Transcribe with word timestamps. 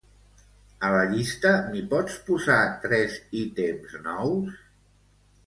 A 0.87 0.87
la 0.95 1.01
llista 1.11 1.51
m'hi 1.67 1.83
pots 1.91 2.15
posar 2.31 2.57
tres 2.87 3.19
ítems 3.43 3.95
nous? 4.09 4.59